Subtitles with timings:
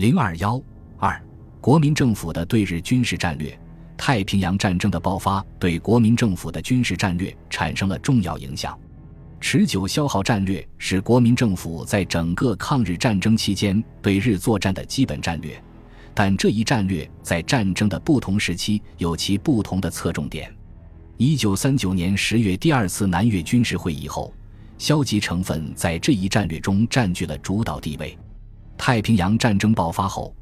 [0.00, 0.58] 零二幺
[0.96, 1.22] 二，
[1.60, 3.54] 国民政府的对日军事战略。
[3.98, 8.80] 太平洋战争的爆发对国民政府的军事战略产生了重要影响。
[9.42, 15.62] 持久消耗战略是国民政府在整个抗日战争期间对日作战的基本战略，
[16.14, 20.50] 但这一战略在战争的不同时期有其不同的侧重点。
[21.18, 24.32] 一九三九年十月第二次南越军事会议后，
[24.78, 28.16] 消极成分在这一战略中占据了主导地位。
[28.80, 30.34] 太平洋战争爆发后。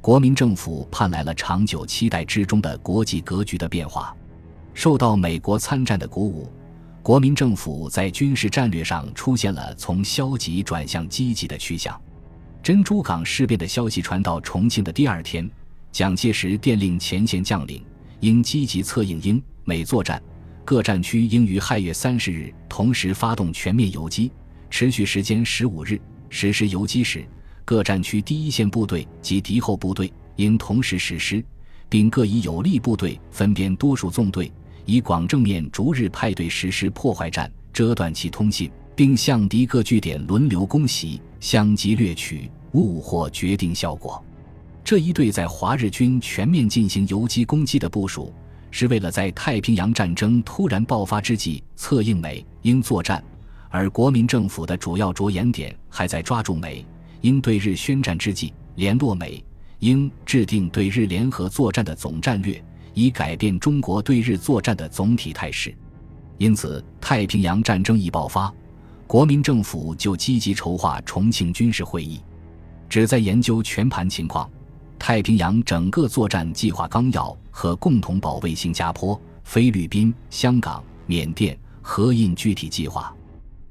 [0.00, 4.12] 国民政府盼来了长久期待之中的国际格局的变化，
[4.74, 6.52] 受到美国参战的鼓舞，
[7.04, 11.98] 国民政府在军事战略上出现了从消极转向积极的趋向。
[12.64, 15.48] 珍珠港事变的消息传到重庆的第二天，
[15.92, 17.80] 蒋介石电令前线将领
[18.18, 20.20] 应积极策应英美作战，
[20.64, 24.32] 各战区应于亥月三十日同时发动全面游击，
[24.68, 26.00] 持续时间十五日。
[26.28, 27.24] 实施游击时。
[27.64, 31.42] 各战区第一线部队及敌后部队应同时实施，
[31.88, 34.52] 并各以有力部队分编多数纵队，
[34.84, 44.22] 以广正面逐日派队实施破坏战，遮断其通信，并向敌各据点轮流攻袭，相机掠取，物获决定效果。
[44.84, 48.30] 这一队在华日军全面进行游击攻击的部署，
[48.70, 53.24] 是为了在太平洋战争突然爆发之际策应美英作战，
[53.70, 56.84] 而国民政府的主要着眼点还在抓住美。
[57.24, 59.42] 应对日宣战之际，联络美
[59.78, 65.74] 英制定对日联合作战的总战略，以改变中国对日作战的总体态势。
[66.36, 68.52] 因此，太平洋战争一爆发，
[69.06, 72.20] 国民政府就积极筹划重庆军事会议，
[72.90, 74.46] 旨在研究全盘情况、
[74.98, 83.16] 太平洋整个作战计划纲要和共同保卫新加坡、菲律宾、香港、缅甸合印具体计划。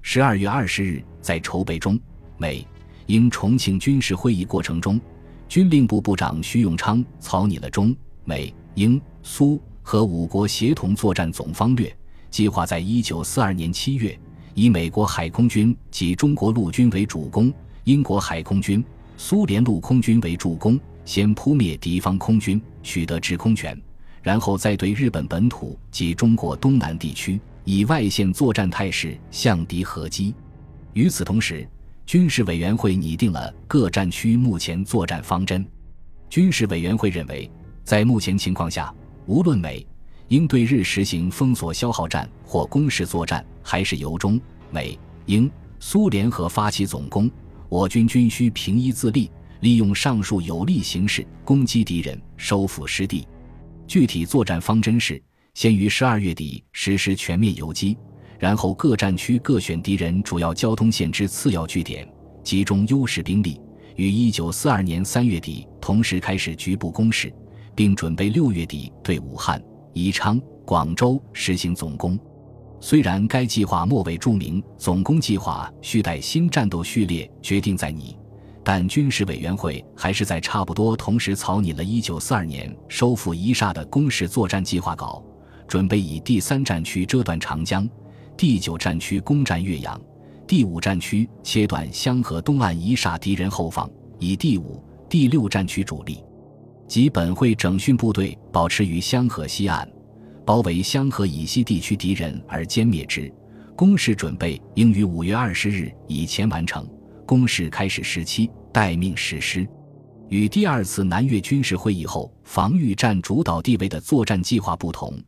[0.00, 2.00] 十二月二十日，在筹备中，
[2.38, 2.66] 美。
[3.06, 5.00] 因重庆军事会议过程中，
[5.48, 11.94] 军令部部长徐永昌草拟了中美英苏和五国协同作战总方略，
[12.30, 14.18] 计划在一九四二年七月，
[14.54, 17.52] 以美国海空军及中国陆军为主攻，
[17.84, 18.82] 英国海空军、
[19.16, 23.78] 苏联陆空军为助攻，先扑灭敌方空军，取得制空权，
[24.22, 30.34] 然后再对日本本土及中国东南地区以外线作战态势向敌合击。
[30.94, 31.66] 与此同时，
[32.12, 35.66] 军事委员会拟定了各战区目前作战方针。
[36.28, 37.50] 军事委员会认为，
[37.84, 39.86] 在目前情况下，无论美
[40.28, 44.38] 英对日实行封锁消耗战或攻势作战，还是由中
[44.70, 45.50] 美英
[45.80, 47.30] 苏联合发起总攻，
[47.70, 49.30] 我军均需平一自立，
[49.60, 53.26] 利用上述有利形势攻击敌人，收复失地。
[53.86, 55.18] 具体作战方针是：
[55.54, 57.96] 先于十二月底实施全面游击。
[58.42, 62.04] 然后各战区各选敌人主要交通线之次要据点，
[62.42, 63.60] 集中优势兵力，
[63.94, 67.32] 于一九四二年三月底同时开始局部攻势，
[67.72, 72.18] 并准备六月底对武汉、宜昌、广州实行总攻。
[72.80, 78.18] 虽然该计划末尾注明总攻计划需待新战斗序列决定在拟，
[78.64, 85.24] 但军事委员会还是在差不多同时草拟了一九四二年收复宜沙的攻势作战计划稿，
[85.68, 87.88] 准备以第三战区遮断长江。
[88.36, 90.00] 第九战区攻占岳阳，
[90.46, 96.24] 第五战区切断香河东岸一煞敌人后方，以第五、第六战区主力
[96.88, 99.88] 及本会整训部队保持于香河西岸，
[100.44, 103.32] 包围香河以西地区敌人而歼灭之。
[103.74, 106.86] 攻势准备应于五月二十日以前完成。
[107.24, 109.66] 攻势开始时期待命实施。
[110.28, 115.18] 与第二次南越军事会议后防御占主导地位的作战计划不同。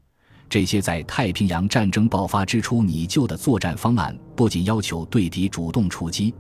[0.49, 6.33] 这些在太平洋战争爆发之初拟就的作战方案，不仅要求对敌主动出击，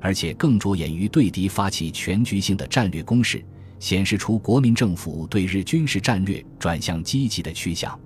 [0.00, 3.44] 而且更着眼于对敌发起全局性的战略攻势，
[3.80, 7.98] 显示出国民政府对日军事战略转向积极的趋向。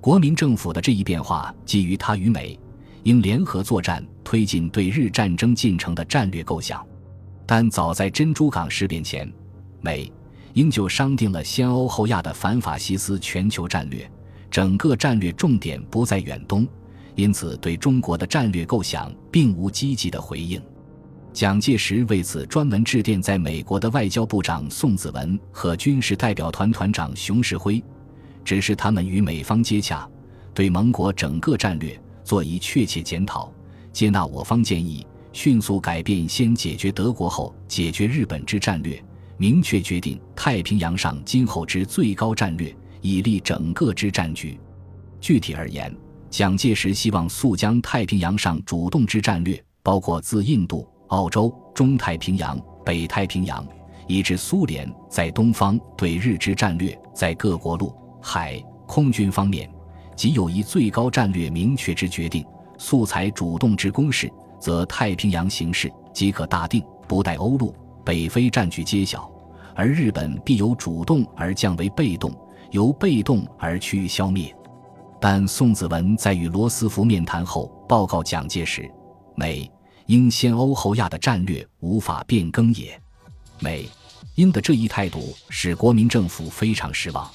[0.00, 2.58] 国民政府的这一变化基于他与美
[3.04, 6.84] 英联合作战、推进对日战争进程的战略构想。
[7.46, 9.32] 但早在珍珠港事变前，
[9.80, 10.10] 美
[10.54, 14.10] 英就商定了先欧后亚的反法西斯全球战略。
[14.50, 16.66] 整个战略重点不在远东，
[17.14, 20.60] 因此对中国的战略构想并无积极的回应。
[21.32, 27.82] 蒋介石为此专门致电在美国的外交部长宋子文和军事代表团团长熊式辉，
[28.42, 30.08] 指示他们与美方接洽，
[30.54, 33.52] 对盟国整个战略做一确切检讨，
[33.92, 38.98] 接纳我方建议，迅速改变先解决德国后解决日本之战略，
[39.36, 42.74] 明确决定太平洋上今后之最高战略。
[43.06, 44.58] 以立整个之战局。
[45.20, 45.94] 具体而言，
[46.28, 53.64] 蒋介石希望速将太平洋上主动之战略，包括自印度、澳洲、中太平洋、北太平洋，
[54.08, 59.70] 以至苏联在东方对日之战略在各国陆、海、空军方面，
[60.16, 62.44] 即有一最高战略明确之决定，
[62.76, 64.30] 素材主动之攻势，
[64.60, 67.74] 则太平洋形势即可大定，不待欧陆、
[68.04, 69.30] 北非战局揭晓，
[69.74, 72.32] 而日本必由主动而降为被动，
[72.76, 74.54] 由被动而趋于消灭。
[75.18, 78.86] 但宋子文在与罗斯福面谈后报告蒋介石，
[79.34, 79.70] 美
[80.04, 83.00] 英先欧后亚的战略无法变更也。
[83.60, 83.88] 美
[84.34, 87.26] 英的这一态度使国民政府非常失望。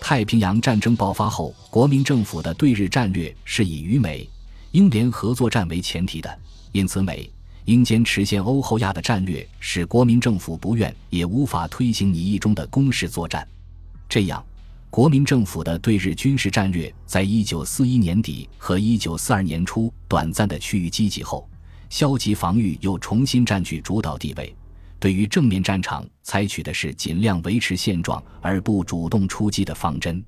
[0.00, 4.26] 太平洋战争爆发后，国民政府的对日战略是以与美
[4.70, 6.38] 英联合作战为前提的，
[6.72, 7.30] 因此美
[7.66, 13.46] 英坚持先欧后亚的战略使国民政府不愿也无法推行拟议中的攻势作战。
[14.08, 14.42] 这样，
[14.90, 21.48] 国民政府的对日军事战略在一九四一年底和一九四二年初短暂的趋于积极后，
[21.88, 24.52] 消极防御又重新占据主导地位。
[24.98, 30.20] 对于正面战场，采取的是尽量维持现状而不主动出击的方针。